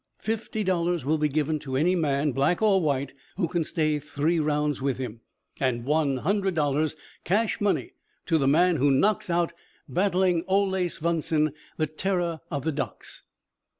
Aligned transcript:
Fifty 0.23 0.63
dollars 0.63 1.05
will 1.05 1.19
be 1.19 1.29
given 1.29 1.59
to 1.59 1.75
any 1.75 1.95
man, 1.95 2.31
black 2.31 2.63
or 2.63 2.81
white, 2.81 3.13
who 3.37 3.47
can 3.47 3.63
stay 3.63 3.99
three 3.99 4.39
rounds 4.39 4.81
with 4.81 4.97
him, 4.97 5.21
and 5.59 5.85
one 5.85 6.17
hundred 6.17 6.55
dollars 6.55 6.95
cash 7.23 7.61
money 7.61 7.93
to 8.25 8.39
the 8.39 8.47
man 8.47 8.77
who 8.77 8.89
knocks 8.89 9.29
out 9.29 9.53
Battling 9.87 10.43
Ole 10.47 10.89
Swenson, 10.89 11.53
the 11.77 11.85
Terror 11.85 12.41
of 12.49 12.63
the 12.63 12.71
Docks." 12.71 13.21